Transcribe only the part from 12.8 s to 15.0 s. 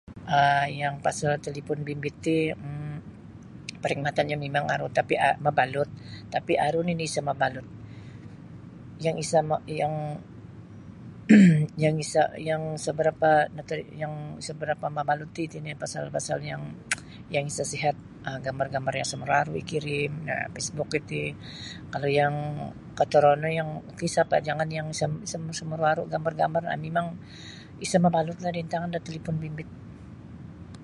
barapa natari yang isa barapa